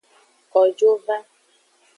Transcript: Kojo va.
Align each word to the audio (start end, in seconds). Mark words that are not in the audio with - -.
Kojo 0.51 0.89
va. 1.05 1.17